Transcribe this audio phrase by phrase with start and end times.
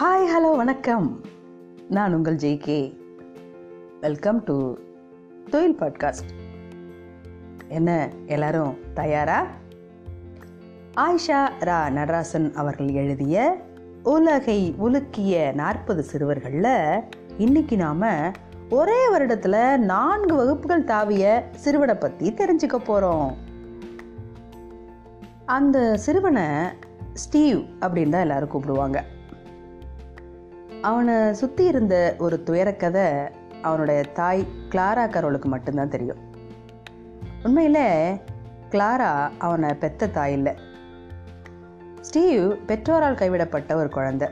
[0.00, 1.20] Hi hello வணக்கம்.
[1.88, 2.98] நான் உங்கள் ஜெய்கே
[4.00, 4.76] வெல்கம் டு
[5.50, 6.30] தொழில் பாட்காஸ்ட்
[7.68, 9.46] என்ன எல்லாரும் தயாரா?
[10.94, 13.56] ஆயிஷா ரா நடராசன் அவர்கள் எழுதிய
[14.02, 17.02] உலகை உலுக்கிய நாற்பது சிறுவர்களில்
[17.38, 18.34] இன்னைக்கு நாம்
[18.70, 23.36] ஒரே வருடத்தில் நான்கு வகுப்புகள் தாவிய சிறுவனை பற்றி தெரிஞ்சுக்க போகிறோம்
[25.46, 26.44] அந்த சிறுவனை
[27.14, 29.02] ஸ்டீவ் அப்படின்னு தான் எல்லோரும் கூப்பிடுவாங்க.
[30.82, 33.30] அவனை சுற்றி இருந்த ஒரு துயரக்கதை
[33.62, 36.16] அவனுடைய தாய் கிளாரா கரோலுக்கு மட்டும்தான் தெரியும்.
[37.42, 38.16] உண்மையில்
[38.70, 40.54] கிளாரா அவனை பெத்த தாய் இல்லை.
[42.00, 44.28] ஸ்டீவ் பெற்றோரால் கைவிடப்பட்ட ஒரு குழந்தை.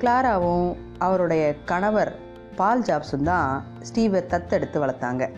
[0.00, 2.18] கிளாராவும் அவருடைய கணவர்
[2.56, 5.30] பால் ஜாப்ஸும் தான் ஸ்டீவை தத்தெடுத்து வளர்த்தாங்க.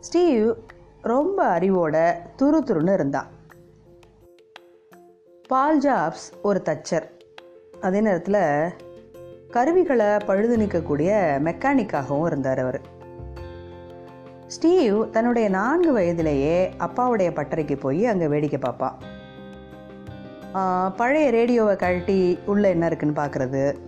[0.00, 0.56] ஸ்டீவ்
[1.02, 3.26] ரொம்ப அறிவோட துரு துருன்னு இருந்தான்.
[5.46, 7.14] பால் ஜாப்ஸ் ஒரு தச்சர்.
[7.80, 8.72] அதே நேரத்தில்
[9.50, 11.10] கருவிகளை பழுது நிற்கக்கூடிய
[11.44, 12.80] மெக்கானிக்காகவும் இருந்தார் அவர்.
[14.46, 18.98] ஸ்டீவ் தன்னுடைய நான்கு வயதிலேயே அப்பாவுடைய பட்டறைக்கு போய் அங்கே வேடிக்கை பார்ப்பான்
[20.96, 23.78] பழைய ரேடியோவை கழட்டி உள்ளே என்ன இருக்குன்னு பார்க்குறது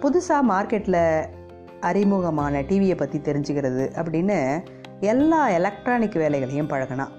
[0.00, 1.28] புதுசாக மார்க்கெட்டில்
[1.80, 4.62] அறிமுகமான டிவியை பற்றி தெரிஞ்சுக்கிறது அப்படின்னு
[5.00, 7.14] எல்லா எலக்ட்ரானிக் வேலைகளையும் பழகினான்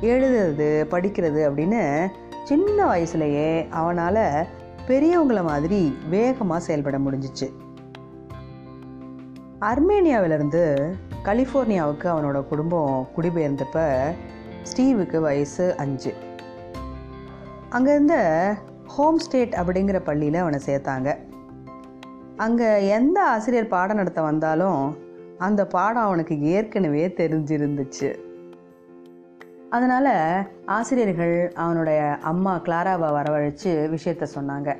[0.00, 1.82] எழுதுறது படிக்கிறது அப்படின்னு
[2.44, 4.24] சின்ன வயசுலயே அவனால்
[4.88, 7.46] பெரியவங்கள மாதிரி வேகமாக செயல்பட முடிஞ்சிச்சு.
[9.60, 10.62] அர்மேனியாவிலிருந்து
[11.24, 13.84] கலிஃபோர்னியாவுக்கு அவனோட குடும்பம் குடிபெயர்ந்தப்ப
[14.62, 16.12] ஸ்டீவுக்கு வயசு அஞ்சு.
[17.68, 18.16] அங்கே இருந்த
[18.86, 21.16] ஹோம் ஸ்டேட் அப்படிங்கிற பள்ளியில் அவனை சேர்த்தாங்க.
[22.36, 24.98] அங்கே எந்த ஆசிரியர் பாடம் நடத்த வந்தாலும்
[25.38, 28.10] அந்த பாடம் அவனுக்கு ஏற்கனவே தெரிஞ்சிருந்துச்சு.
[29.76, 30.14] அதனால்
[30.76, 34.70] ஆசிரியர்கள் அவனுடைய அம்மா கிளாராவை வரவழைச்சு விஷயத்த சொன்னாங்க.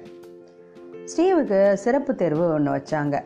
[1.04, 3.16] ஸ்டீவுக்கு சிறப்பு தேர்வு ஒன்று வச்சாங்க.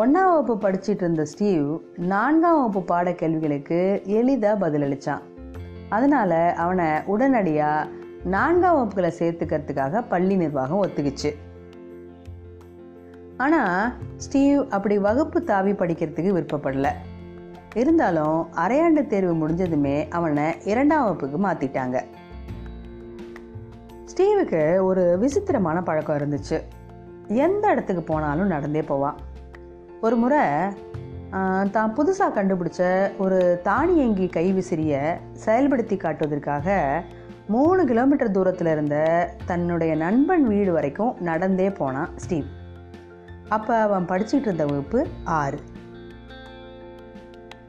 [0.00, 1.68] ஒன்றாம் வகுப்பு படிச்சிட்டு இருந்த ஸ்டீவ்
[2.12, 5.24] நான்காம் வகுப்பு பாட கேள்விகளுக்கு எளிதாக பதிலளித்தான்
[5.88, 7.88] அதனால் அவனை உடனடியாக
[8.24, 11.32] நான்காம் வகுப்புகளை சேர்த்துக்கிறதுக்காக பள்ளி நிர்வாகம் ஒத்துக்குச்சு.
[13.36, 16.90] ஆனால் ஸ்டீவ் அப்படி வகுப்பு தாவி படிக்கிறதுக்கு விருப்பப்படல.
[17.80, 21.96] இருந்தாலும் அரையாண்டு தேர்வு முடிஞ்சதுமே அவனை இரண்டாம் வகுப்புக்கு மாற்றிட்டாங்க
[24.10, 26.58] ஸ்டீவுக்கு ஒரு விசித்திரமான பழக்கம் இருந்துச்சு.
[27.44, 29.16] எந்த இடத்துக்கு போனாலும் நடந்தே போவான்
[30.00, 30.42] ஒரு முறை
[31.76, 32.82] தான் புதுசாக கண்டுபிடிச்ச
[33.18, 35.02] ஒரு தானியங்கி கைவிசிறியை
[35.46, 36.76] செயல்படுத்தி காட்டுவதற்காக
[37.54, 38.96] மூணு கிலோமீட்டர் தூரத்தில் இருந்த
[39.46, 42.46] தன்னுடைய நண்பன் வீடு வரைக்கும் நடந்தே போனான் ஸ்டீவ்.
[43.48, 45.00] அப்போ அவன் படிச்சுக்கிட்டு இருந்த வகுப்பு
[45.40, 45.58] ஆறு.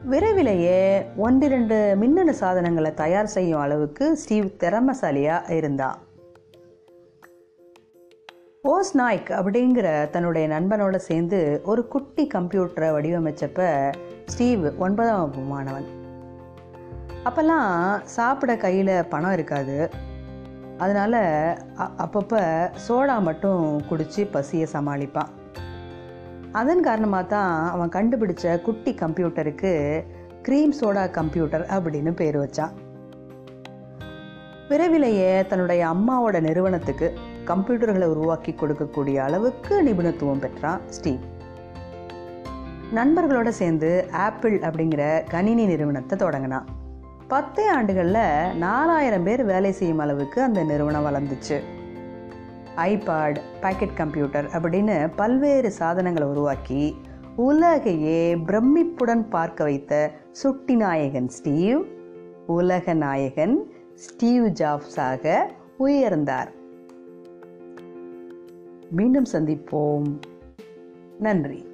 [0.02, 5.98] விரைவிலேயே ஒன்றிரண்டு மின்னணு சாதனங்களை தயார் செய்யும் அளவுக்கு ஸ்டீவ் திறமசாலியாக இருந்தான்
[8.64, 13.92] ஓஸ் நாய்க் அப்படிங்கிற தன்னுடைய நண்பனோட சேர்ந்து ஒரு குட்டி கம்ப்யூட்டரை வடிவமைச்சப்ப
[14.26, 15.86] ஸ்டீவ் ஒன்பதாம் வகுப்பு மாணவன்.
[17.24, 19.90] அப்போல்லாம் சாப்பிட கையில் பணம் இருக்காது.
[20.78, 21.20] அதனால்
[21.78, 25.28] அப்பப்போ சோடா மட்டும் குடித்து பசியை சமாளிப்பான்.
[26.52, 30.04] அதன் காரணமாக தான் அவன் கண்டுபிடிச்ச குட்டி கம்ப்யூட்டருக்கு
[30.42, 32.74] க்ரீம் சோடா கம்ப்யூட்டர் அப்படின்னு பேர் வச்சான்.
[34.68, 41.24] விரைவிலேயே தன்னுடைய அம்மாவோட நிறுவனத்துக்கு கம்ப்யூட்டர்களை உருவாக்கி கொடுக்கக்கூடிய அளவுக்கு நிபுணத்துவம் பெற்றான் ஸ்டீவ்.
[42.94, 46.68] நண்பர்களோட சேர்ந்து ஆப்பிள் அப்படிங்கிற கணினி நிறுவனத்தை தொடங்கினான்.
[47.28, 51.58] பத்தே ஆண்டுகளில் நாலாயிரம் பேர் வேலை செய்யும் அளவுக்கு அந்த நிறுவனம் வளர்ந்துச்சு.
[52.78, 56.96] ஐபாட் பாக்கெட் கம்ப்யூட்டர் அப்படின்னு பல்வேறு சாதனங்களை உருவாக்கி
[57.36, 61.84] உலகையே பிரமிப்புடன் பார்க்க வைத்த சுட்டி நாயகன் ஸ்டீவ்
[62.46, 65.38] உலக நாயகன் ஸ்டீவ் ஜாப்ஸாக
[65.78, 66.48] உயர்ந்தார்.
[68.90, 70.18] மீண்டும் சந்திப்போம்.
[71.18, 71.66] நன்றி.